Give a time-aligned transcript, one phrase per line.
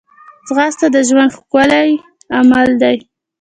[0.47, 1.89] ځغاسته د ژوند ښکلی
[2.37, 2.97] عمل دی